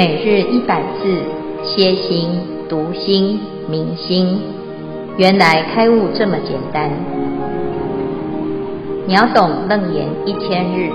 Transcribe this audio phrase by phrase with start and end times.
[0.00, 1.02] 每日一百字，
[1.62, 2.40] 歇心、
[2.70, 4.40] 读心、明心，
[5.18, 6.88] 原来开悟这么简单。
[9.06, 10.88] 秒懂楞严一千日，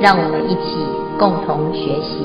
[0.00, 0.74] 让我们一起
[1.20, 2.18] 共同学习。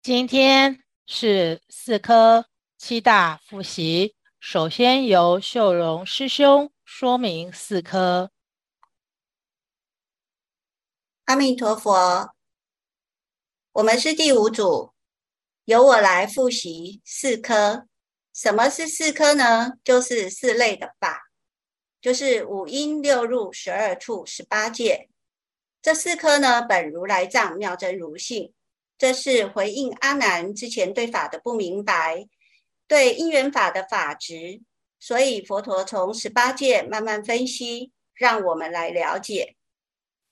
[0.00, 0.78] 今天
[1.08, 2.46] 是四科
[2.78, 8.30] 七大复习，首先由秀荣师兄说明四科。
[11.24, 12.35] 阿弥陀佛，
[13.76, 14.94] 我们是第五组，
[15.66, 17.86] 由我来复习四科。
[18.32, 19.74] 什么是四科呢？
[19.84, 21.24] 就是四类的法，
[22.00, 25.10] 就是五阴六入十二处十八界。
[25.82, 28.54] 这四科呢，本如来藏妙真如性，
[28.96, 32.26] 这是回应阿难之前对法的不明白，
[32.88, 34.62] 对因缘法的法执，
[34.98, 39.54] 所以佛陀从十八界慢慢分析，让我们来了解。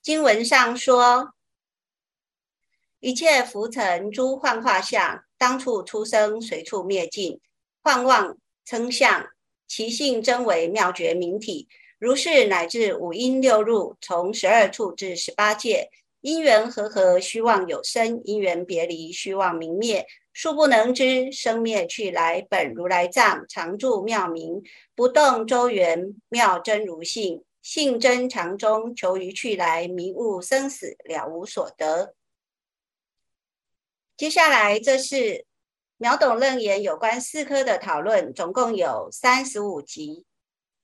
[0.01, 1.34] 经文上说，
[2.99, 7.39] 一切浮尘诸幻化相，当处出生，随处灭尽。
[7.83, 9.27] 幻妄称相，
[9.67, 11.67] 其性真为妙觉明体。
[11.99, 15.89] 如是乃至五阴六入，从十二处至十八界，
[16.21, 20.05] 因缘和合，虚妄有生；因缘别离，虚妄明灭。
[20.33, 24.61] 数不能知，生灭去来，本如来藏，常住妙明，
[24.95, 27.43] 不动周圆，妙真如性。
[27.61, 32.13] 性真常中，求于去来，迷悟生死，了无所得。
[34.17, 35.45] 接下来，这是
[35.97, 40.23] 秒懂楞严有关四科的讨论，总共有三十五集。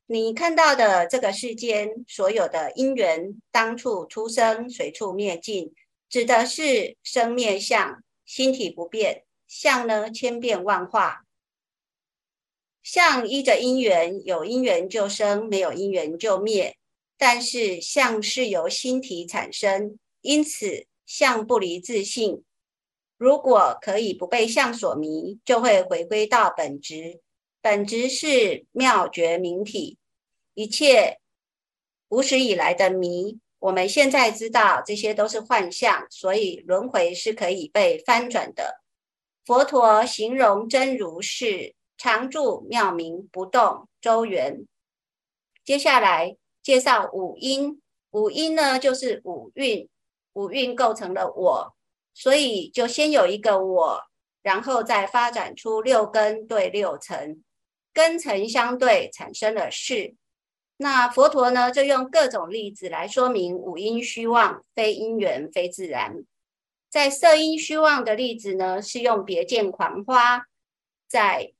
[0.06, 5.74] 你看到的这个世间所有的因缘，当处出生，随处灭尽，
[6.10, 11.24] 指的是生灭相，心体不变，相呢千变万化。
[12.84, 16.76] 相依着因缘，有因缘就生，没有因缘就灭。
[17.18, 22.44] 但是相是由心体产生，因此相不离自性。
[23.22, 27.22] 如果可以不被相所迷，就会回归到本质。
[27.62, 30.00] 本质是妙觉明体。
[30.56, 31.20] 一切
[32.10, 38.82] 无始以来的迷，我们现在知道这些都是幻象，所以轮回是可以被翻转的。
[39.46, 41.76] 佛陀形容真如是。
[41.98, 44.66] 常住妙明不动周圆。
[45.64, 47.80] 接下来介绍五阴，
[48.10, 49.88] 五阴呢就是五蕴，
[50.34, 51.76] 五蕴构成了我，
[52.14, 54.02] 所以就先有一个我，
[54.42, 57.44] 然后再发展出六根对六尘，
[57.94, 60.16] 根尘相对产生了识。
[60.78, 66.26] 那佛陀呢就用各种例子来说明五阴虚妄，非因缘非自然。
[66.90, 70.46] 在色阴虚妄的例子呢是用别见狂花，
[71.08, 71.54] 在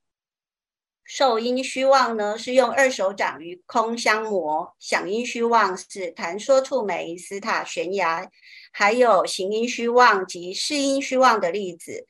[1.04, 8.28] 受阴虚妄呢，是用二手掌于空相磨；想阴虚妄是谈说触媒、斯塔悬崖；
[8.72, 12.08] 还有行阴虚妄及识阴虚妄的例子。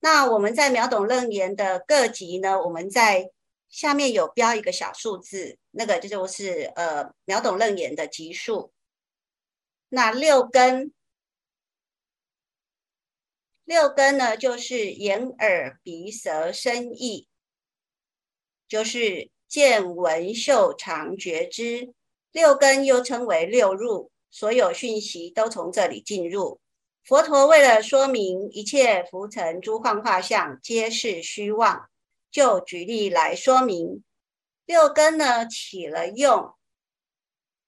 [0.00, 3.30] 那我们在秒懂楞严的各级呢，我们在
[3.68, 8.72] 下面有标一个小数字，那个就是呃秒懂楞严的级数。
[9.88, 10.92] 那六根，
[13.64, 17.28] 六根呢，就是眼、耳、鼻、舌、身、意。
[18.66, 21.94] 就是见闻嗅尝觉知
[22.32, 26.60] 六根，又称为六入，所有讯息都从这里进入。
[27.04, 31.88] 佛陀为了说明一切浮尘诸幻化相皆是虚妄，
[32.32, 34.02] 就举例来说明
[34.66, 36.52] 六根呢起了用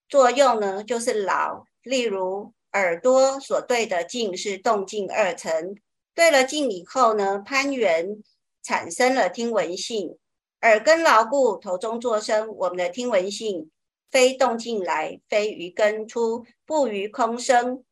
[0.08, 1.66] 作用呢，就是劳。
[1.82, 5.76] 例如耳朵所对的境是动静二层，
[6.16, 8.24] 对了境以后呢，攀缘
[8.60, 10.18] 产生了听闻性。
[10.62, 12.48] 耳根牢固，头中作声。
[12.56, 13.70] 我们的听闻性，
[14.10, 17.84] 非动静来，非于根出，不于空生。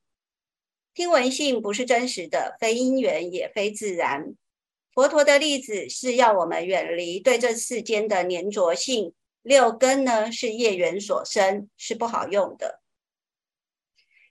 [0.94, 4.34] 听闻性不是真实的，非因缘，也非自然。
[4.92, 9.12] 佛陀的例子是要我们远离对这世间的粘着性。
[9.42, 12.80] 六根呢，是业缘所生，是不好用的。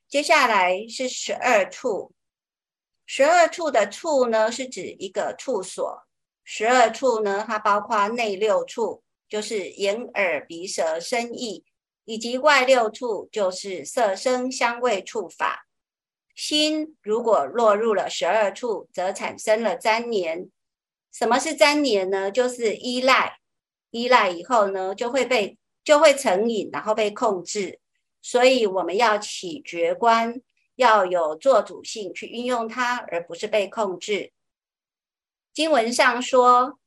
[0.07, 2.13] 接下来是十二处，
[3.05, 6.07] 十二处的处呢，是指一个处所。
[6.43, 11.63] 十二处呢，它包括内六处，就是眼、耳、鼻、舌、身、意，
[12.05, 15.67] 以及外六处，就是色、声、香味、触、法。
[16.35, 20.49] 心如果落入了十二处，则产生了粘黏。
[21.11, 22.31] 什么是粘黏呢？
[22.31, 23.37] 就是依赖，
[23.91, 27.79] 依赖以后呢，就会被就会成瘾，然后被控制。
[28.21, 30.41] 所以我们要起觉观，
[30.75, 34.31] 要有作主性去运用它，而不是被控制。
[35.53, 36.79] 经文上说：“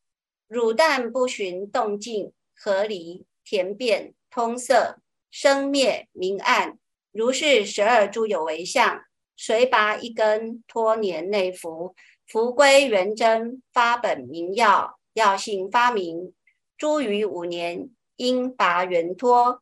[0.49, 4.99] 汝但不寻动静合离田变通色
[5.39, 6.79] 生灭明暗，
[7.13, 9.03] 如是十二诸有为相，
[9.37, 11.95] 随拔一根，托年内服，
[12.27, 16.33] 服归元真，发本名药，药性发明。
[16.79, 19.61] 诸余五年，应拔原托。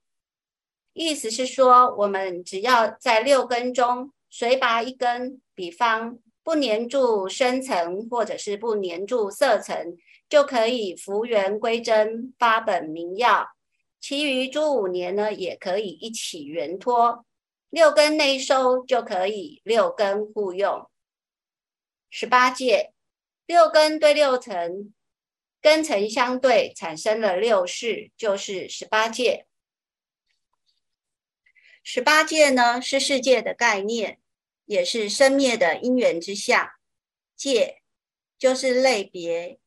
[0.93, 9.97] 意思是说，我们只要在六根中随拔一根，比方不粘住深层，或者是不粘住色层，
[10.29, 13.49] 就可以服元归真，发本名药。
[14.06, 17.25] 其余诸五年呢，也可以一起圆托。
[17.71, 20.91] 六根内收就可以六根互用。
[22.11, 22.93] 十八界，
[23.47, 24.93] 六根对六尘，
[25.62, 29.47] 根尘相对，产生了六世，就是十八界。
[31.83, 34.21] 十八界呢，是世界的概念，
[34.67, 36.69] 也是生灭的因缘之相。
[37.35, 37.81] 界
[38.37, 39.59] 就是类别，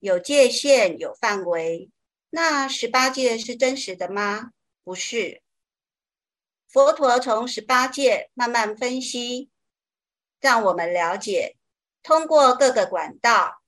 [0.00, 1.90] 有界限，有范围。
[2.34, 4.50] 那十八界是真实的吗？
[4.82, 5.40] 不是。
[6.66, 9.50] 佛陀从十八界慢慢分析，
[10.40, 11.54] 让我们了解，
[12.02, 13.62] 通过各个管道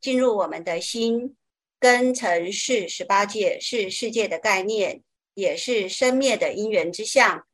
[0.00, 1.36] 进入我们的心，
[1.78, 5.02] 根尘识十八界是世界的概念，
[5.34, 7.46] 也是生灭的因缘之相。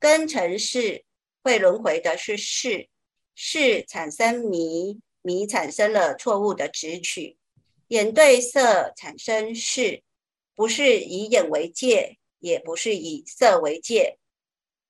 [0.00, 1.04] 根尘识
[1.44, 2.88] 会轮回的是世
[3.36, 7.36] 世产生迷，迷产生了错误的执取，
[7.92, 10.02] 眼对色产生是，
[10.54, 14.16] 不是以眼为界，也不是以色为界。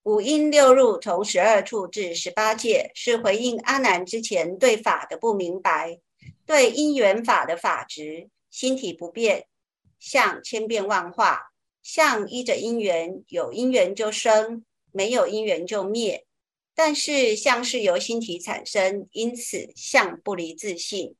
[0.03, 5.99] 五阴六入从十二处至十八界，是回应阿难之前对法的不明白，
[6.45, 9.47] 对因缘法的法执，心体不变，
[9.99, 11.51] 相千变万化，
[11.81, 14.63] 相依着因缘，有因缘就生，
[14.93, 16.25] 没有因缘就灭。
[16.73, 21.17] 但是相是由心体产生，因此相不离自性。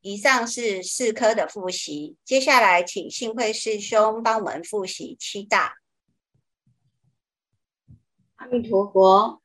[0.00, 5.74] 以上是四科的复习，接下来请信慧师兄帮我们复习七大。
[8.36, 9.42] 阿弥陀佛，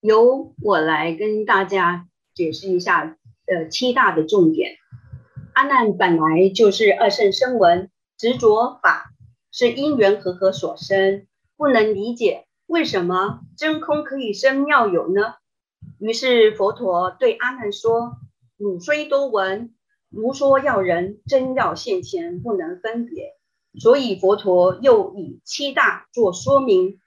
[0.00, 3.16] 由我来跟大家解释一下
[3.46, 4.76] 呃七大的重点。
[5.54, 9.12] 阿难本来就是二圣声闻，执着法
[9.50, 15.36] 是因缘和合所生，不能理解为什么真空可以生妙有呢？
[15.98, 18.16] 于是佛陀对阿难说
[18.56, 19.74] ：“汝虽多闻，
[20.10, 23.34] 如说要人真要现前，不能分别。”
[23.80, 27.00] 所以佛陀又以七大做说明，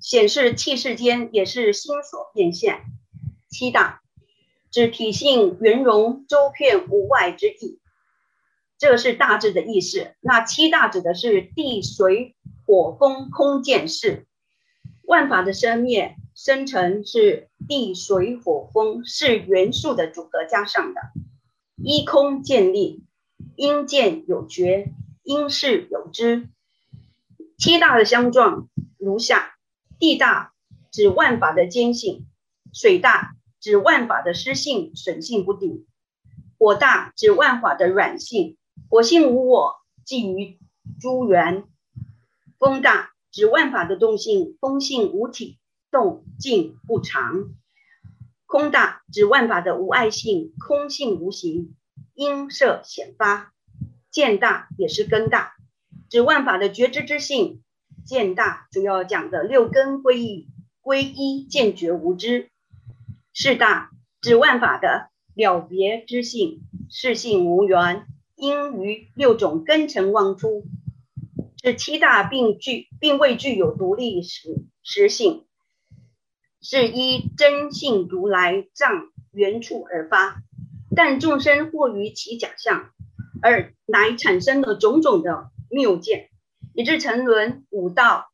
[0.00, 2.84] 显示器世间也是心所变现。
[3.50, 4.00] 七大
[4.70, 7.80] 指体性圆融周遍无外之意，
[8.78, 10.14] 这是大致的意思。
[10.20, 14.26] 那七大指的是地水火风空见识，
[15.02, 21.00] 万法的生灭生成是地水火风是元素的组合加上的，
[21.82, 23.02] 依空建立，
[23.56, 24.92] 因见有觉。
[25.24, 26.48] 应识有知，
[27.58, 28.68] 七大的相状
[28.98, 29.56] 如下：
[29.98, 30.54] 地大
[30.92, 32.24] 指万法的坚性，
[32.72, 35.86] 水大指万法的湿性损性不定，
[36.56, 38.56] 火大指万法的软性，
[38.88, 39.74] 火性无我，
[40.04, 40.60] 寄于
[41.00, 41.64] 诸缘；
[42.60, 45.58] 风大指万法的动性，风性无体，
[45.90, 47.54] 动静不常；
[48.46, 51.74] 空大指万法的无碍性，空性无形，
[52.14, 53.52] 因色显发。
[54.10, 55.52] 见大也是根大，
[56.08, 57.60] 指万法的觉知之性；
[58.06, 60.48] 见大主要讲的六根归一，
[60.80, 62.50] 归一见觉无知。
[63.32, 70.64] 识大指万法的了别之性，识性无缘，应于六种根尘妄出。
[71.56, 75.44] 这七大并具，并未具有独立实实性，
[76.60, 80.42] 是依真性如来藏原处而发，
[80.94, 82.90] 但众生惑于其假象。
[83.40, 86.28] 而乃产生了种种的谬见，
[86.74, 88.26] 以致沉沦五道。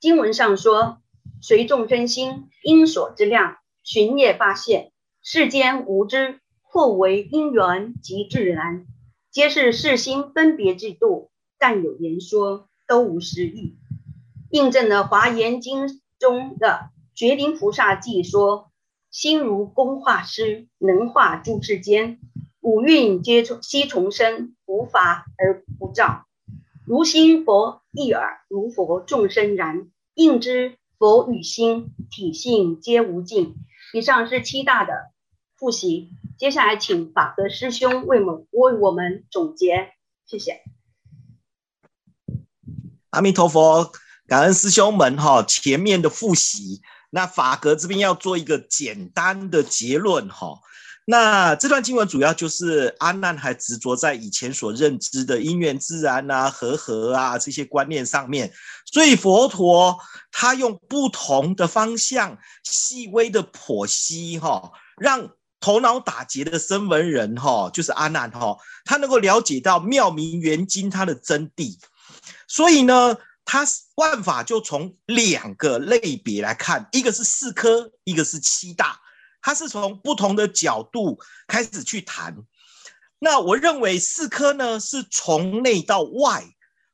[0.00, 0.98] 经文上说
[1.40, 4.90] ：“随众生心，因所之量，寻业发现。
[5.22, 8.84] 世间无知，或为因缘及自然，
[9.30, 11.30] 皆是世心分别制度。
[11.56, 13.76] 但有言说，都无实义。”
[14.50, 15.86] 印证了《华严经》
[16.18, 18.70] 中的觉灵菩萨记说
[19.10, 22.20] ：“心如工画师，能画诸世间。”
[22.60, 26.26] 五蕴皆从悉从生，无法而不造。
[26.84, 29.90] 如心佛一耳，如佛众生然。
[30.14, 33.54] 应知佛与心体性皆无尽。
[33.94, 34.92] 以上是七大的
[35.56, 39.92] 复习，接下来请法德师兄为我们为我们总结，
[40.26, 40.62] 谢谢。
[43.10, 43.92] 阿弥陀佛，
[44.26, 46.82] 感恩师兄们哈，前面的复习，
[47.16, 50.60] 那法格这边要做一个简单的结论哈。
[51.06, 58.52] 那这段经文主要就是阿难还执着在以前所认知的因缘自然啊、和合啊这些观念上面，
[58.92, 59.96] 所以佛陀
[60.30, 71.78] 他用不同的方向细微的剖析，哈，让头脑打结的声闻人，哈，就是阿难，哈，他能够了解到妙明圆经它的真谛。
[72.46, 79.00] 所以呢，他万法就从两个类别来看，一个是四科，一个是七大。
[79.40, 82.36] 他是从不同的角度开始去谈，
[83.20, 86.44] 那我认为四科呢是从内到外，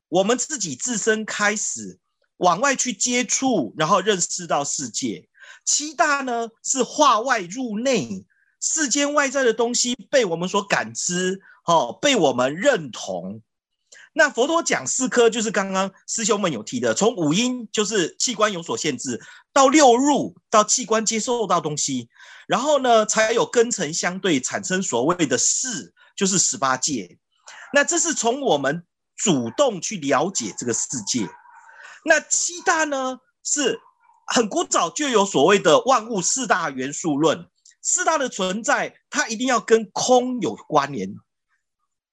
[0.07, 1.99] 我们自己自身开始
[2.37, 5.27] 往外去接触，然后认识到世界。
[5.65, 8.23] 七大呢是化外入内，
[8.61, 13.41] 世间外在的东西被我们所感知，哦，被我们认同。
[14.15, 19.19] 那佛陀讲四科，就是刚刚师兄们有提的，从五阴就是器官有所限制，
[19.51, 22.07] 到六入到器官接受到东西，
[22.47, 27.17] 然后呢才有根尘相对产生所谓的四，就是十八界。
[27.73, 31.27] 那这是从我们主动去了解这个世界。
[32.05, 33.79] 那七大呢是
[34.27, 37.49] 很古早就有所谓的万物四大元素论，
[37.81, 41.15] 四大的存在它一定要跟空有关联。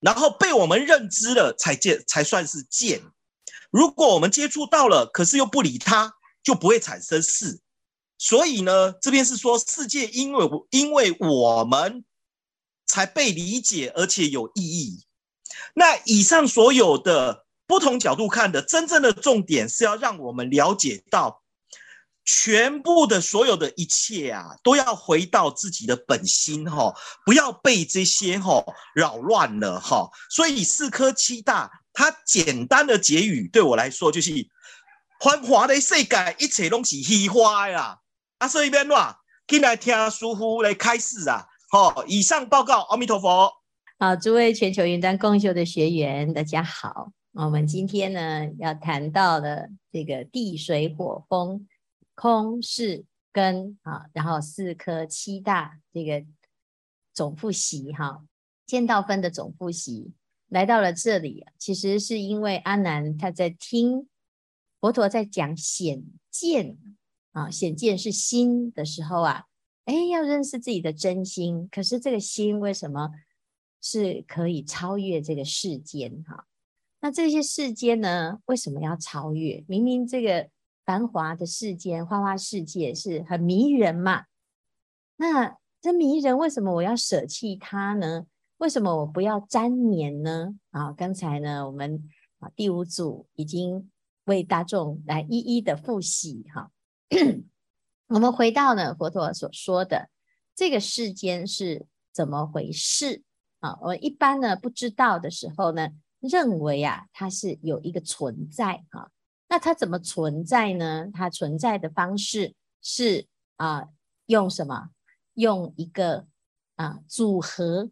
[0.00, 3.02] 然后被我们认知了，才见才算是见。
[3.70, 7.60] 如果我们接触到了，可是又不理它，就不会产生事。
[8.18, 12.04] 所以呢，这边是说世界因为因为我们
[12.86, 15.04] 才被理解，而且有意义。
[15.74, 21.39] 那以上所有的不同角度看的，真正的重点是要让我们了解到。
[22.32, 26.94] 全部的所有的一切啊，都要回到自己的本心哈，
[27.26, 30.08] 不要被这些哈扰乱了哈。
[30.30, 34.30] 所以四科七大，它简单的结语对我来说就是：
[35.18, 37.98] 繁华的世界，一切都是虚华呀。
[38.38, 39.18] 啊，所以边话
[39.48, 41.46] 进来听师父来开示啊。
[41.70, 43.52] 好，以上报告，阿弥陀佛。
[43.98, 47.10] 好，诸位全球云端共修的学员，大家好。
[47.32, 51.66] 我们今天呢要谈到的这个地水火风。
[52.20, 56.22] 空是根啊，然后四科七大这个
[57.14, 58.22] 总复习哈，
[58.66, 60.12] 见到分的总复习
[60.48, 64.06] 来到了这里，其实是因为阿难他在听
[64.80, 66.76] 佛陀在讲显见
[67.32, 69.46] 啊，显见是心的时候啊，
[69.86, 71.66] 哎，要认识自己的真心。
[71.72, 73.12] 可是这个心为什么
[73.80, 76.46] 是可以超越这个世间哈？
[77.00, 79.64] 那这些世间呢，为什么要超越？
[79.66, 80.50] 明明这个。
[80.90, 84.24] 繁华的世间，花花世界是很迷人嘛？
[85.14, 88.26] 那这迷人，为什么我要舍弃它呢？
[88.56, 90.56] 为什么我不要粘黏呢？
[90.72, 92.02] 啊，刚才呢，我们
[92.40, 93.88] 啊第五组已经
[94.24, 96.72] 为大众来一一的复习哈。
[98.08, 100.10] 我们回到呢佛陀所说的
[100.56, 103.22] 这个世间是怎么回事
[103.60, 103.78] 啊？
[103.80, 109.12] 我一般呢不知道的时候呢，认为啊它是有一个存在哈。
[109.50, 111.10] 那它怎么存在呢？
[111.12, 113.26] 它存在的方式是
[113.56, 113.88] 啊，
[114.26, 114.90] 用什么？
[115.34, 116.28] 用一个
[116.76, 117.90] 啊组合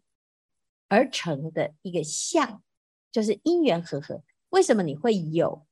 [0.87, 2.63] 而成的一个相，
[3.11, 4.23] 就是因缘和合。
[4.51, 5.65] 为什么你会有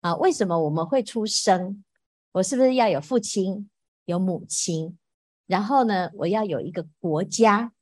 [0.00, 0.16] 啊？
[0.16, 1.84] 为什么我们会出生？
[2.32, 3.68] 我是不是要有父亲、
[4.06, 4.98] 有母亲？
[5.46, 7.74] 然后呢，我要有一个国家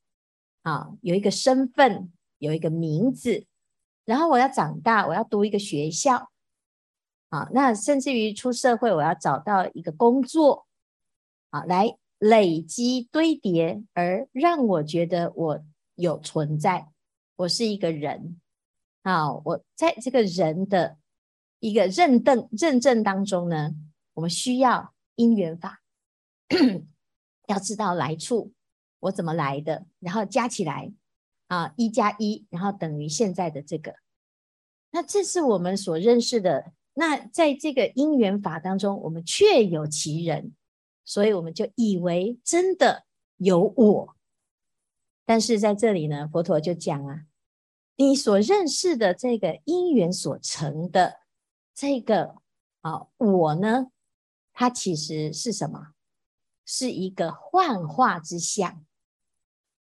[0.63, 3.47] 啊，有一个身份，有一个名字。
[4.05, 6.32] 然后我要长大，我要读一个学校。
[7.33, 10.67] 啊，那甚至于出社会，我要找到一个工作，
[11.49, 16.89] 啊，来累积堆叠，而让我觉得我有存在，
[17.37, 18.39] 我是一个人。
[19.01, 20.99] 啊，我在这个人的
[21.59, 23.71] 一个认证认证当中呢，
[24.13, 25.81] 我们需要因缘法，
[27.47, 28.53] 要知道来处，
[29.01, 30.93] 我怎么来的，然后加起来，
[31.47, 33.95] 啊，一加一，然后等于现在的这个。
[34.91, 36.73] 那这是我们所认识的。
[36.95, 40.53] 那在这个因缘法当中，我们确有其人，
[41.07, 43.07] 所以我们就以为真的
[43.39, 44.17] 有我。
[45.25, 47.25] 但是在这里呢，佛陀就讲啊，
[47.97, 51.21] 你所认识的这个因缘所成的
[51.75, 52.37] 这个
[52.83, 53.87] 啊我呢，
[54.53, 55.95] 它其实是什么？
[56.67, 58.85] 是一个幻化之相，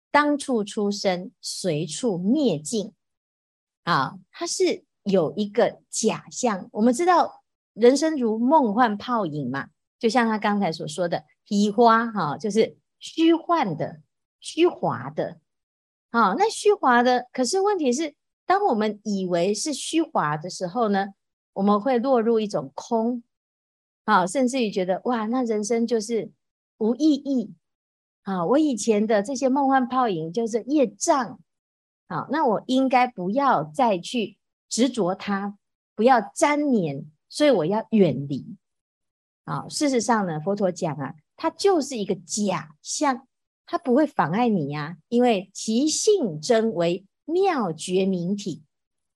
[0.09, 2.93] 当处出生，随处灭尽
[3.83, 4.86] 啊，它是。
[5.07, 9.67] 有一个假象，我们知道人生如梦幻泡影嘛，
[9.99, 14.01] 就像他刚才所说的“虚花”哈，就是虚幻的、
[14.39, 15.39] 虚华的。
[16.11, 21.09] 好，那虚华的，可是问题是，当我们以为是虚华的时候呢，
[21.53, 23.23] 我们会落入一种空，
[24.05, 26.31] 好，甚至于觉得哇，那人生就是
[26.77, 27.53] 无意义，
[28.23, 31.39] 啊，我以前的这些梦幻泡影就是业障，
[32.07, 34.36] 好，那我应该不要再去
[34.69, 35.57] 执着它，
[35.95, 38.55] 不要沾黏，所以我要远离。
[39.43, 43.27] 啊，事实上呢，佛陀讲啊，它就是一个假象，
[43.65, 48.63] 它不会妨碍你呀，因为其性真为妙觉明体，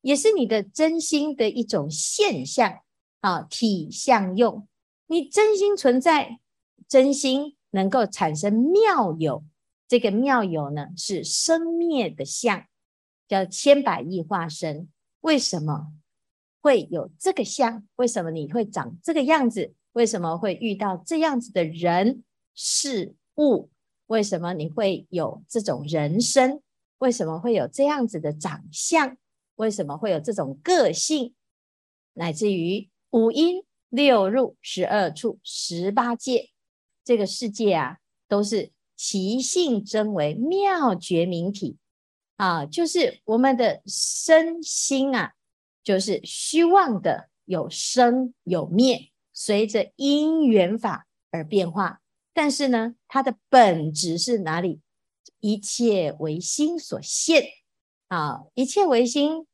[0.02, 2.80] 也是你的真心的一种现象
[3.20, 4.68] 啊，体相用，
[5.08, 6.40] 你真心存在，
[6.88, 7.56] 真心。
[7.74, 9.46] 能够产生妙有，
[9.88, 12.66] 这个妙有呢，是生灭的相，
[13.30, 14.90] 叫千百亿化身。
[15.22, 15.94] 为什么
[16.62, 17.84] 会有这个相？
[17.96, 19.74] 为什么你会长这个样子？
[19.94, 22.24] 为什么会遇到这样子的人
[22.54, 23.70] 事物？
[24.08, 26.62] 为什么你会有这种人生？
[27.00, 29.18] 为什么会有这样子的长相？
[29.56, 31.34] 为什么会有这种个性？
[32.14, 36.50] 乃至于五阴六入十二处十八界。
[37.04, 37.98] 这个世界啊，
[38.28, 41.78] 都是其性真为妙觉明体
[42.42, 45.34] 啊，就是我们的身心啊，
[45.84, 52.02] 就是虚妄的，有生有灭，随着因缘法而变化。
[52.34, 54.82] 但是呢，它的本质是哪里？
[55.40, 57.44] 一切为心所现
[58.08, 59.46] 啊，一切为心。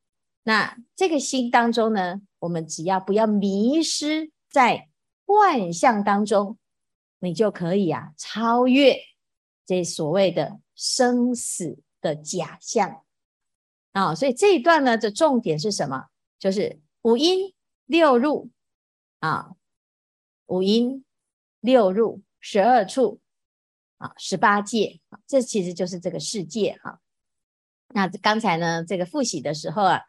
[0.44, 4.88] 那这个心当中呢，我们只要不要迷失在
[5.26, 6.58] 幻象当中。
[7.20, 8.96] 你就可以啊，超越
[9.66, 13.04] 这所谓的生死的假象
[13.92, 16.08] 啊，所以这一段呢，的重点是什么？
[16.40, 17.54] 就是五阴
[17.86, 18.50] 六入
[19.20, 19.56] 啊，
[20.46, 21.04] 五阴
[21.60, 23.20] 六入十二处
[23.98, 27.00] 啊，十八界，这其实就是这个世界哈。
[27.90, 30.02] 那刚才呢，这个复习的时候啊，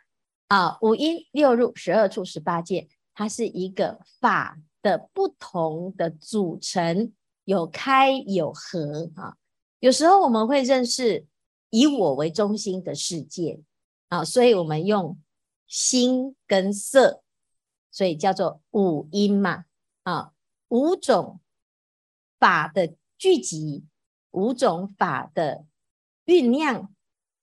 [0.47, 4.59] 啊，五阴六入十二处十八界，它是一个法。
[4.81, 7.12] 的不同的组成，
[7.45, 9.35] 有开有合啊。
[9.81, 11.26] 有时候我们会认识
[11.70, 13.60] 以我为中心的世界
[14.08, 15.18] 啊，所以我们用
[15.66, 17.23] 心跟色，
[17.90, 19.64] 所以叫做五阴嘛
[20.02, 20.32] 啊，
[20.69, 21.40] 五种
[22.38, 23.84] 法的聚集，
[24.30, 25.64] 五种法的
[26.26, 26.95] 酝酿，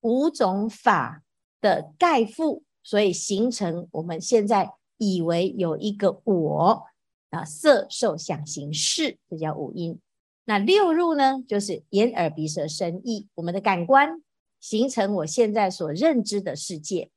[0.02, 1.24] 五种法
[1.62, 6.86] 的概覆，所以形成我们现在以为有一个我。
[7.32, 10.00] 啊，色受想行识，这叫五阴。
[10.46, 14.22] 那六入呢，就是眼耳鼻舌身意，我们的感官
[14.60, 17.10] 形成我现在所认知的世界。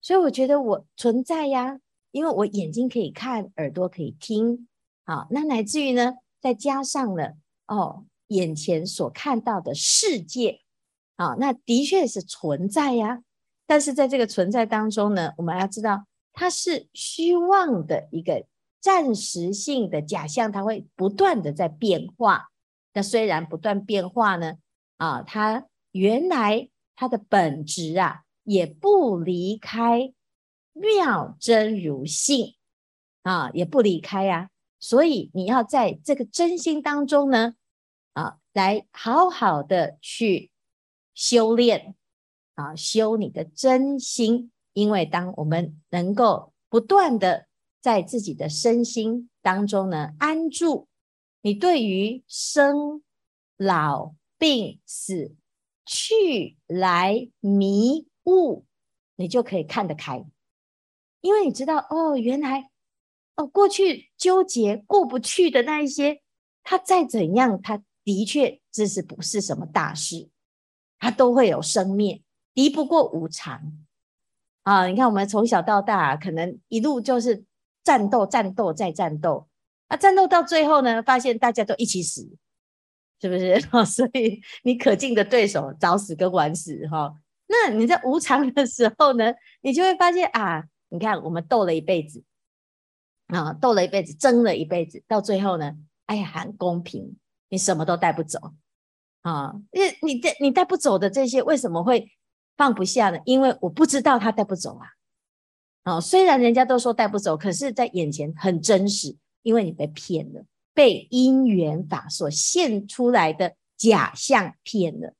[0.00, 1.78] 所以我觉得我存在呀，
[2.10, 4.68] 因为我眼睛可以看，耳朵可以听。
[5.04, 7.34] 好，那乃至于呢，再加上了
[7.66, 10.60] 哦，眼前所看到的世界，
[11.16, 13.22] 啊，那的确是存在呀。
[13.66, 18.44] 但是在这个存在当中呢，我们要知道它是虚妄的一个。
[18.80, 22.48] 暂时性的假象，它会不断的在变化。
[22.92, 24.54] 那虽然不断变化呢，
[24.96, 30.12] 啊，它原来它的本质啊，也不离开
[30.72, 32.54] 妙真如性
[33.22, 34.48] 啊，也不离开啊。
[34.78, 37.54] 所以你要在这个真心当中呢，
[38.12, 40.50] 啊，来好好的去
[41.14, 41.94] 修炼
[42.54, 44.50] 啊，修你的真心。
[44.72, 47.46] 因为当我们能够不断的。
[47.82, 50.86] 在自己的身心当中呢，安住。
[51.42, 53.02] 你对于生
[53.56, 55.34] 老病死
[55.84, 58.64] 去来迷悟，
[59.16, 60.24] 你就可以看得开，
[61.20, 62.70] 因为你知道哦，原来
[63.36, 66.22] 哦，过去纠结过不去的那一些，
[66.62, 70.30] 它再怎样，它的确这是不是什么大事，
[70.98, 72.22] 它都会有生灭，
[72.54, 73.60] 敌不过无常
[74.62, 74.86] 啊！
[74.86, 77.44] 你看我们从小到大，可能一路就是。
[77.84, 79.48] 战斗，战斗，再战斗，
[79.92, 82.26] 啊，战斗到最后呢，发现大家都一起死，
[83.20, 83.60] 是不是？
[83.84, 87.14] 所以你可敬的对手早死跟晚死，哈，
[87.46, 92.24] 那你在无常的时候呢，你就会发现啊，你看我们斗了一辈子，
[93.26, 95.76] 啊，斗了一辈子，争了一辈子，到最后呢，
[96.06, 97.14] 哎呀，很公平，
[97.50, 98.54] 你什么都带不走，
[99.20, 102.10] 啊，因为你带你带不走的这些，为什么会
[102.56, 103.18] 放不下呢？
[103.26, 104.86] 因为我不知道他带不走啊。
[105.84, 115.14] 哦，虽然人家都说带不走，可是在眼前很真实，因为你被骗了，被因缘法所现出来的假象骗了。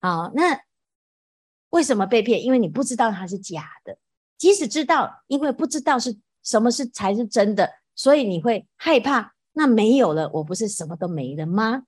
[0.00, 0.60] 好，那
[1.70, 2.42] 为什么被骗？
[2.42, 3.98] 因为你不知道它是假的，
[4.36, 9.34] 即使知道，因为不知道是什么是才是真的，所以你会害怕。
[9.52, 11.84] 那没有了，我不是什么都没了吗？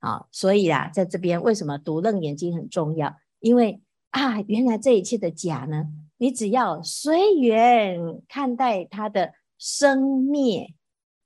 [0.00, 3.16] 好，所以啊，在这边为什么读楞严经很重要？
[3.40, 5.86] 因为啊，原来这一切的假呢？
[6.18, 10.74] 你只要随缘看待它的生灭，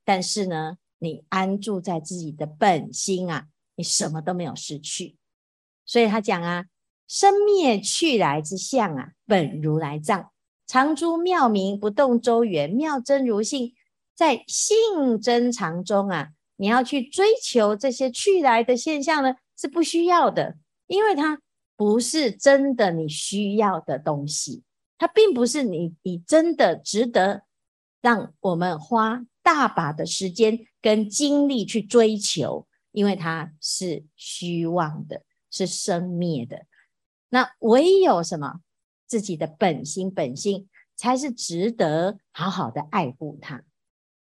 [0.03, 5.17] 但是呢，你安住在自己的本心啊，你什么都没有失去。
[5.85, 6.65] 所以他讲啊，
[7.07, 10.31] 生灭去来之相啊，本如来藏，
[10.67, 13.73] 常诸妙明，不动周圆，妙真如性，
[14.15, 16.29] 在性真常中啊。
[16.57, 21.41] 你要去追求这些去来的现象呢，是不需要的，因为它
[21.75, 24.63] 不是真的你需要的东西，
[24.99, 27.43] 它并不是你你真的值得
[27.99, 36.65] 让我们花大把的时间跟精力去追求，因为它是虚妄的，是生灭的。
[37.29, 38.61] 那唯有什么
[39.07, 43.63] 自己的本心，本心才是值得好好的爱护它。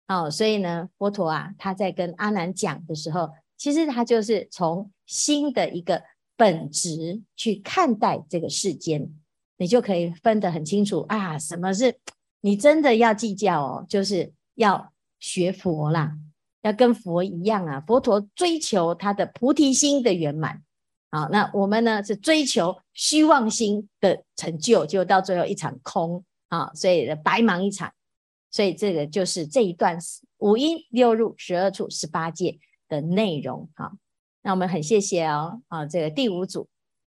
[0.06, 6.02] 哦，所以呢，佛陀啊，他在跟阿难讲的时候，其实他就是从心的一个
[6.36, 9.10] 本质去看待这个世间，
[9.56, 11.98] 你就可以分得很清楚啊，什么是
[12.42, 14.92] 你真的要计较哦，就是要
[15.24, 16.18] 学佛啦，
[16.60, 17.80] 要跟佛一样啊。
[17.80, 20.62] 佛陀追求他的菩提心的圆满，
[21.10, 27.90] 好，那我们呢是追求虚妄心的成就，就到最后一场空啊，所以白忙一场。
[28.50, 29.98] 所以这个就是这一段
[30.38, 33.70] 五阴六入十二处十八界的内容。
[33.74, 33.92] 好，
[34.42, 36.68] 那我们很谢谢哦，啊，这个第五组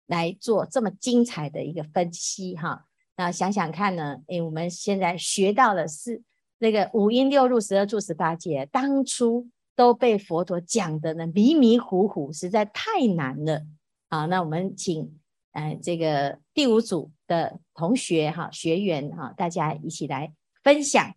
[0.06, 2.86] 来做这么精彩的一个分析哈。
[3.18, 6.22] 那想想看呢，诶，我们现在学到了是
[6.60, 13.64] 那个五阴六入十二处十八界，当初都被佛陀讲的呢迷迷糊糊，实在太难了。
[14.10, 15.20] 好，那我们请
[15.52, 21.14] 呃这个第五组的同学哈学员哈，大家一起来分享。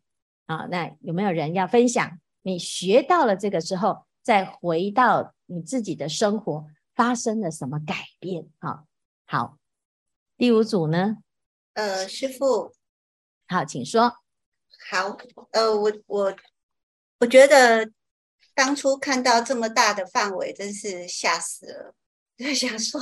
[0.46, 2.18] 啊，那有没有人要分享？
[2.42, 8.48] 你学到了这个之后，再回到你自己的生活，发生了什么改变？
[8.58, 8.84] 好，
[9.26, 9.58] 好，
[10.36, 11.18] 第五组呢？
[11.74, 12.72] 呃，师傅，
[13.46, 14.16] 好，请说。
[14.90, 15.16] 好，
[15.52, 16.34] 呃，我我
[17.20, 17.88] 我觉得
[18.56, 21.94] 当初看到这么大的范围，真是吓死了，
[22.36, 23.00] 就想说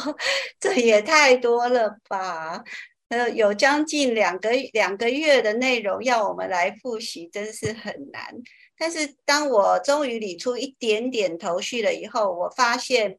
[0.61, 2.63] 这也太多了吧。
[3.09, 8.35] 呃，有将近两个两个月的内容要我们来复习，真是很难。
[8.77, 13.19] 但是当我终于理出一点点头绪了以后，我发现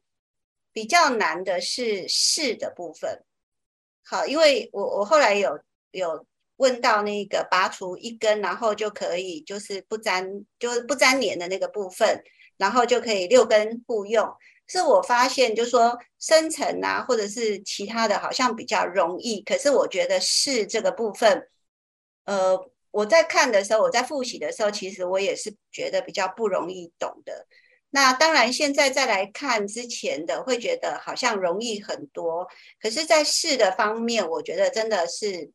[0.72, 3.24] 比较难的是是的部分。
[4.04, 5.58] 好，因为我我后来有
[5.90, 6.24] 有
[6.60, 12.22] 问到那个拔除一根，然后就可以就是不粘就是不粘连的那个部分，
[12.58, 14.28] 然后就可以六根互用。
[14.68, 19.40] 是我发现，就是说生成啊，或者是其他的，好像比较容易。
[19.42, 21.48] 可是我觉得是这个部分，
[22.26, 22.56] 呃，
[22.90, 27.46] 我在看的时候，我在复习的时候，其实我也是觉得比较不容易懂的。
[27.92, 32.46] 那当然，现在再来看之前的，会觉得好像容易很多。
[32.80, 35.50] 可是，在识的方面，我觉得真的是，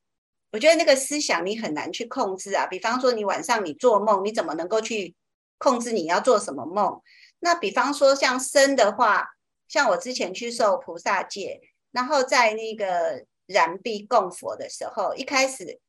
[0.51, 2.65] 我觉得那个思想你很难去控制啊。
[2.65, 5.15] 比方说，你晚上你做梦，你怎么能够去
[5.57, 7.01] 控制你要做什么梦？
[7.39, 9.27] 那比方说像生的话，
[9.67, 11.59] 像我之前去受菩萨戒，
[11.91, 15.79] 然后在那个燃壁供佛的时候，一开始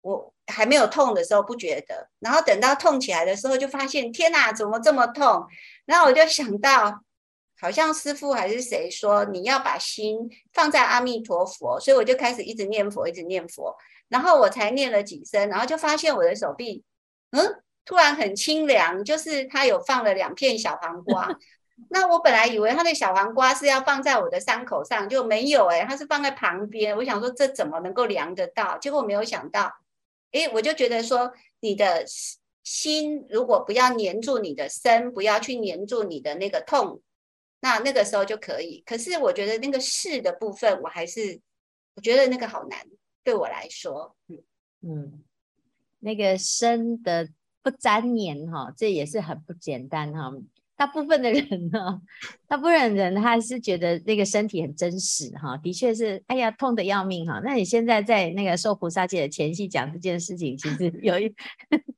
[0.00, 5.46] 我还没有痛的时候不觉得，然后等到痛起来的时候，就发现天哪，怎么这么痛？
[5.84, 7.02] 然后我就想到，
[7.60, 10.18] 好像师傅还是谁说你要把心
[10.52, 13.76] 放在阿弥陀佛，所以我就开始一直念佛，一直念佛，
[14.08, 16.84] 然后我才念了几声，然后就发现我的手臂，
[17.30, 17.62] 嗯。
[17.88, 21.28] 突然很清凉，就是他有放了两片小黄瓜。
[21.88, 26.96] 那我本来以为他的小黄瓜是要放在我的伤口上，就没有哎、欸，他是放在旁边。
[26.96, 28.76] 我想说这怎么能够凉得到？
[28.78, 29.72] 结果没有想到，
[30.32, 32.04] 诶，我就觉得说你的
[32.64, 37.00] 心如果不要黏住你的身，不要去黏住你的那个痛，
[37.66, 38.82] 那那个时候就可以。
[38.86, 41.40] 可是我觉得那个是的部分，我还是
[41.94, 42.78] 我觉得那个好难，
[43.24, 44.38] 对我来说，嗯
[44.82, 45.24] 嗯，
[45.98, 47.28] 那个生的。
[47.66, 50.32] 不粘黏哈，这也是很不简单哈。
[50.76, 52.00] 大部分的人呢，
[52.46, 57.40] 大部分人他是觉得那个身体很真实哈，的确是，哎呀，痛得要命哈。
[57.42, 61.24] 那你现在在那个受菩萨戒的前夕讲这件事情，其实有一，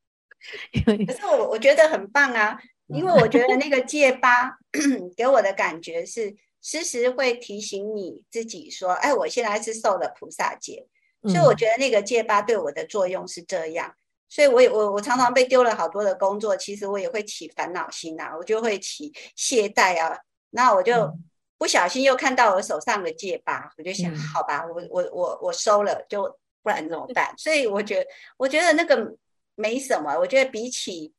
[0.87, 4.59] 有一，可是我我觉得很棒啊，因为我觉得那个戒疤
[5.16, 10.87] 给我的感觉是，时时会提醒你自己说，哎，我现在是受了菩萨戒，
[11.22, 13.94] 所以我觉得那个戒疤对我的作用是这样。
[14.31, 20.18] 所以我也我我常常被丢了好多的工作，其实我也会起烦恼心呐、啊，我就会起懈怠啊，
[20.51, 21.11] 那我就
[21.57, 26.24] 不小心又看到我手上的戒疤，我就想，好吧，我我我我收了，就
[26.62, 27.33] 不然怎么办？
[27.38, 29.16] 所以我觉得我觉得那个
[29.55, 31.12] 没什么，我觉得比起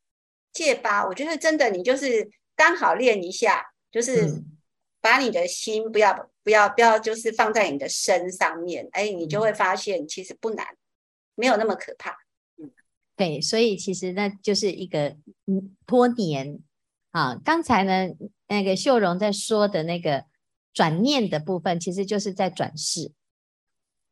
[0.52, 4.42] 戒疤，我觉得真的你就是刚好练一下，就是
[5.00, 10.66] 把你的心不要不要不要就是放在你的身上面，哎，你就会发现其实不难，
[11.34, 12.16] 没有那么可怕。
[13.16, 16.60] 对，所以其实那就是一个嗯脱黏
[17.10, 18.14] 啊，刚才呢，
[18.48, 20.24] 那个秀荣在说的那个
[20.72, 23.12] 转念的部分，其实就是在转世。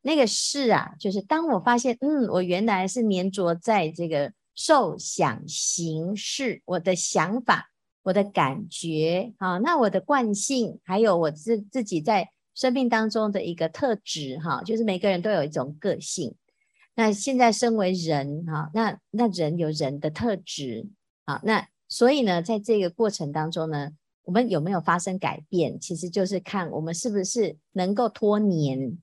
[0.01, 7.71] 那个世啊，就是当我发现，嗯，我原来是黏着在这个受想行识，我的想法，
[8.03, 16.35] 我的感觉，啊，那我的惯性，还有我自自己在生命当中的一个特质，哈，就是每个人都有一种个性。
[16.95, 20.89] 那现在身为人，哈，那那人有人的特质，
[21.23, 23.91] 啊，那所以呢，在这个过程当中呢，
[24.23, 28.97] 我们有没有发生改变，其实就是看我们是不是能够脱黏。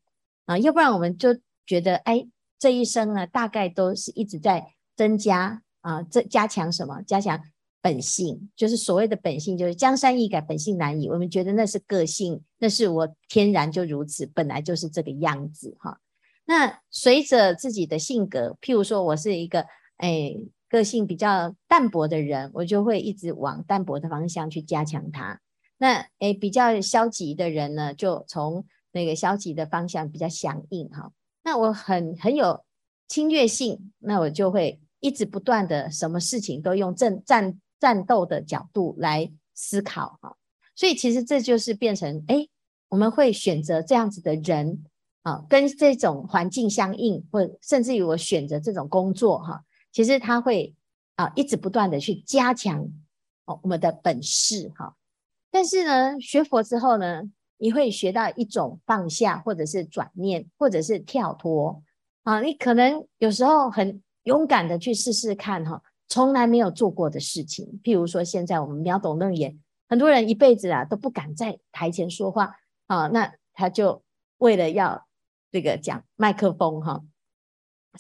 [0.45, 7.02] 啊，要不然我们就觉得，哎，这一生呢，大概都是一直在增加啊，这加强什么？
[7.02, 7.40] 加强
[7.80, 11.09] 本性，就是所谓的本性，就是江山易改，本性难移。
[11.09, 16.00] 我们觉得那是个性，那是我天然就如此，本来就是这个样子哈。
[16.46, 19.66] 那随着自己的性格，譬如说我是一个
[19.98, 20.35] 哎
[20.68, 25.40] 个性比较淡薄的人，我就会一直往淡薄的方向去加强它。
[25.78, 31.12] 那哎比较消极的人呢，就从那个消极的方向比较响应哈，
[31.44, 32.64] 那我很很有
[33.09, 40.37] 侵略性，那我就会一直不断的什么事情都用战战战斗的角度来思考哈，
[40.75, 42.49] 所以其实这就是变成哎，
[42.88, 44.85] 我们会选择这样子的人
[45.23, 50.75] 啊，跟这种环境相应，或甚至于我选择这种工作哈，其实他会
[51.14, 52.83] 啊一直不断的去加强
[53.45, 54.97] 哦我们的本事哈，
[55.53, 57.23] 但是呢，学佛之后呢，
[57.59, 61.81] 你会学到一种放下，或者是转念，或者是跳脱
[62.25, 62.40] 啊！
[62.40, 67.81] 你可能有时候很勇敢的去试试看哈，从来没有做过的事情。
[67.83, 69.59] 譬如说，现在我们秒懂楞严，
[69.89, 72.57] 很多人一辈子啊都不敢在台前说话
[72.89, 74.03] 啊，那他就
[74.39, 75.07] 为了要
[75.51, 77.03] 这个讲麦克风哈。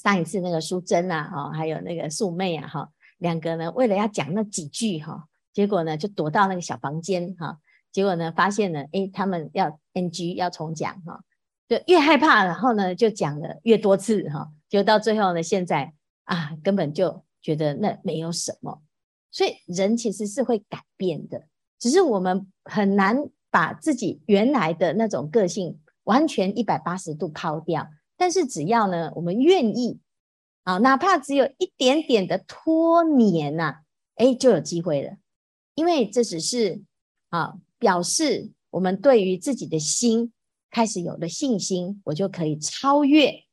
[0.02, 7.58] 上一次那个淑珍啊，哈，还有那个素妹啊，哈，两个呢为了要讲那几句哈，结果呢就躲到那个小房间哈。
[7.92, 11.22] 结果呢，发现呢，诶，他们要 NG 要重讲哈，
[11.66, 15.94] 就越害怕，然后呢，就讲了越多次哈，就到最后呢，现在
[16.26, 18.82] 啊，根本就觉得那没有什么。
[19.32, 21.48] 所以人其实是会改变的，
[21.80, 23.16] 只是我们很难
[23.50, 27.88] 把自己原来的那种个性完全一百八十度抛掉。
[28.16, 29.98] 但是只要呢，我们愿意
[30.62, 33.80] 啊，哪怕只有一点点的脱黏呐，
[34.16, 35.16] 诶，就有机会了，
[35.74, 36.82] 因为这只是
[37.30, 37.58] 啊。
[37.78, 40.32] 表示我们对于自己的心
[40.70, 43.44] 开始有了信心，我就可以超越，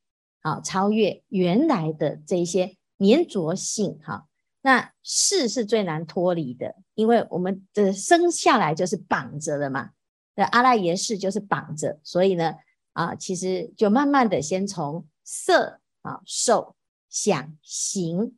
[0.44, 4.28] 啊，超越原来的这一些黏着性，哈。
[4.62, 9.90] 那识是最难脱离的，因为我们的生下来就是绑着的嘛。
[10.36, 12.54] 那阿赖耶识就是绑着，所以呢，
[12.92, 16.76] 啊，其实就慢慢的先从色啊、受、
[17.10, 18.38] 想、行，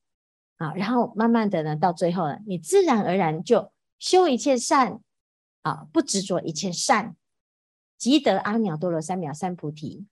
[0.55, 5.01] 啊，然后慢慢的呢，到最后呢，你自然而然就修一切善。
[5.65, 7.15] 啊，不执着一切善，
[7.97, 10.05] 即得阿耨多罗三藐三菩提。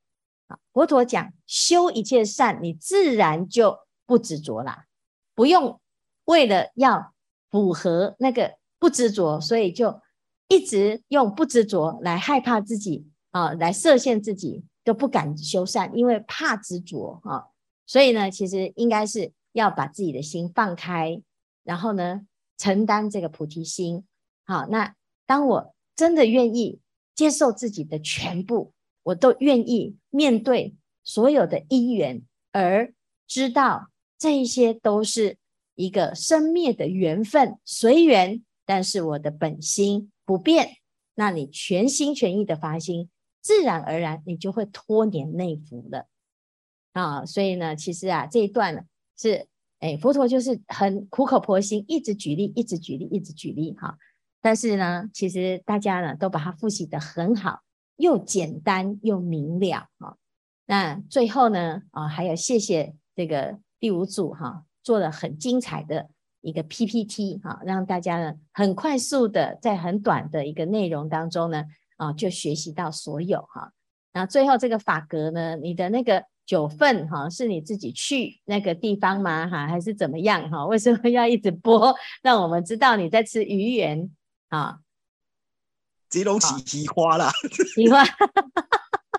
[0.72, 4.86] 佛陀讲修一切善，你自然就不执着啦，
[5.36, 5.80] 不用
[6.26, 7.14] 为了要
[7.50, 10.02] 符合那个不执着，所以就
[10.48, 17.48] 一直用不执着来害怕自己啊，来设限自己，都不敢修善，因为怕执着啊。
[17.86, 21.22] 所以呢，其实应该是要把自己的心放开，
[21.64, 22.22] 然后呢，
[22.58, 24.06] 承担这个菩提心。
[24.46, 24.96] 好，那。
[25.26, 26.82] 当我真的愿意
[27.16, 28.73] 接受自己的全部，
[29.04, 32.94] 我都愿意面对所有的因缘，而
[33.28, 35.38] 知道这一些都是
[35.76, 38.44] 一个生灭的缘分，随缘。
[38.66, 40.78] 但是我的本心不变，
[41.16, 43.10] 那你全心全意的发心，
[43.42, 46.08] 自然而然你就会脱年内服了
[46.94, 47.26] 啊！
[47.26, 48.84] 所以呢，其实啊，这一段呢
[49.18, 49.48] 是，
[49.80, 53.98] 哎，佛陀就是很苦口婆心，一直举例，一直举例，一直举例，哈。
[54.40, 57.60] 但是呢，其实大家呢都把它复习得很好，
[58.04, 60.18] 又简单又明了哈。
[60.66, 66.10] 那最后呢，啊，还有谢谢这个第五组哈，做了很精彩的
[66.42, 71.64] 一个 PPT 哈，让大家呢很快速的在很短的一个内容当中呢，
[71.96, 73.72] 啊，就学习到所有哈。
[74.12, 79.48] 那最后这个法格呢，你的那个九份哈，是你自己去那个地方吗？
[79.48, 80.66] 哈，还是怎么样哈？
[80.66, 84.10] 为什么要一直播，让我们知道你在吃鱼圆？
[84.50, 84.80] 啊，
[86.20, 87.32] 这种喜喜花啦，
[87.74, 88.04] 喜花，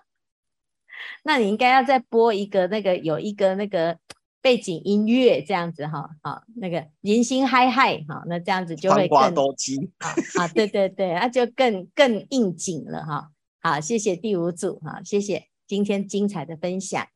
[1.24, 3.98] 那你应该要再播一个那个有一个那个
[4.40, 9.90] 背景音乐这样子哈，好，那个人心嗨嗨，哈，那这样子就会更多金，
[10.38, 13.30] 啊，对对对，那就更更应景了哈，
[13.60, 17.06] 好，谢谢第五组哈，谢谢今天精彩的分享。